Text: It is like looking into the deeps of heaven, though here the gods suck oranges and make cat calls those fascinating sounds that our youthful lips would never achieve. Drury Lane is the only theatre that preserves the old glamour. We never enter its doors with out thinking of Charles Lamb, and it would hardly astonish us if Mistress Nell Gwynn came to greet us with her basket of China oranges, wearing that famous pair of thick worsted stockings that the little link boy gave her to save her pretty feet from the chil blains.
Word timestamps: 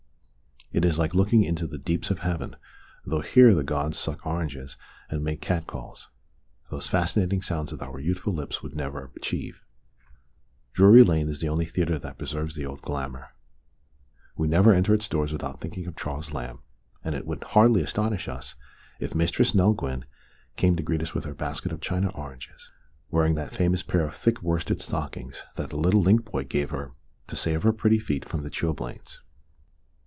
It 0.73 0.85
is 0.85 0.97
like 0.97 1.13
looking 1.13 1.43
into 1.43 1.67
the 1.67 1.77
deeps 1.77 2.11
of 2.11 2.19
heaven, 2.19 2.55
though 3.05 3.19
here 3.19 3.53
the 3.53 3.61
gods 3.61 3.99
suck 3.99 4.25
oranges 4.25 4.77
and 5.09 5.21
make 5.21 5.41
cat 5.41 5.67
calls 5.67 6.07
those 6.69 6.87
fascinating 6.87 7.41
sounds 7.41 7.71
that 7.71 7.81
our 7.81 7.99
youthful 7.99 8.31
lips 8.31 8.63
would 8.63 8.73
never 8.73 9.11
achieve. 9.17 9.65
Drury 10.71 11.03
Lane 11.03 11.27
is 11.27 11.41
the 11.41 11.49
only 11.49 11.65
theatre 11.65 11.99
that 11.99 12.17
preserves 12.17 12.55
the 12.55 12.65
old 12.65 12.81
glamour. 12.81 13.33
We 14.37 14.47
never 14.47 14.71
enter 14.73 14.93
its 14.93 15.09
doors 15.09 15.33
with 15.33 15.43
out 15.43 15.59
thinking 15.59 15.87
of 15.87 15.97
Charles 15.97 16.31
Lamb, 16.31 16.59
and 17.03 17.15
it 17.15 17.27
would 17.27 17.43
hardly 17.43 17.81
astonish 17.81 18.29
us 18.29 18.55
if 18.97 19.13
Mistress 19.13 19.53
Nell 19.53 19.73
Gwynn 19.73 20.05
came 20.55 20.77
to 20.77 20.83
greet 20.83 21.01
us 21.01 21.13
with 21.13 21.25
her 21.25 21.35
basket 21.35 21.73
of 21.73 21.81
China 21.81 22.11
oranges, 22.11 22.71
wearing 23.09 23.35
that 23.35 23.53
famous 23.53 23.83
pair 23.83 24.05
of 24.07 24.15
thick 24.15 24.41
worsted 24.41 24.79
stockings 24.79 25.43
that 25.57 25.69
the 25.71 25.75
little 25.77 26.01
link 26.01 26.31
boy 26.31 26.45
gave 26.45 26.69
her 26.69 26.93
to 27.27 27.35
save 27.35 27.63
her 27.63 27.73
pretty 27.73 27.99
feet 27.99 28.23
from 28.23 28.43
the 28.43 28.49
chil 28.49 28.71
blains. 28.71 29.19